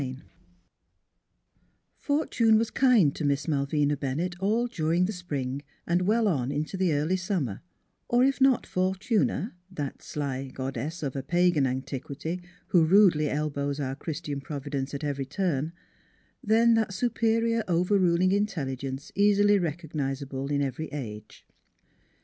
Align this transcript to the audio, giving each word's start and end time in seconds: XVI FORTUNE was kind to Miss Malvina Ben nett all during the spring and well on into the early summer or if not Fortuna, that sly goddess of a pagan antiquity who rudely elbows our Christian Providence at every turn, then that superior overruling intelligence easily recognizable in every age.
XVI 0.01 0.21
FORTUNE 1.99 2.57
was 2.57 2.71
kind 2.71 3.13
to 3.13 3.23
Miss 3.23 3.47
Malvina 3.47 3.95
Ben 3.95 4.17
nett 4.17 4.33
all 4.39 4.65
during 4.65 5.05
the 5.05 5.13
spring 5.13 5.61
and 5.85 6.07
well 6.07 6.27
on 6.27 6.51
into 6.51 6.75
the 6.75 6.91
early 6.91 7.15
summer 7.15 7.61
or 8.09 8.23
if 8.23 8.41
not 8.41 8.65
Fortuna, 8.65 9.53
that 9.69 10.01
sly 10.01 10.47
goddess 10.47 11.03
of 11.03 11.15
a 11.15 11.21
pagan 11.21 11.67
antiquity 11.67 12.41
who 12.69 12.83
rudely 12.83 13.29
elbows 13.29 13.79
our 13.79 13.93
Christian 13.93 14.41
Providence 14.41 14.95
at 14.95 15.03
every 15.03 15.27
turn, 15.27 15.71
then 16.43 16.73
that 16.73 16.95
superior 16.95 17.63
overruling 17.67 18.31
intelligence 18.31 19.11
easily 19.13 19.59
recognizable 19.59 20.47
in 20.49 20.63
every 20.63 20.87
age. 20.87 21.45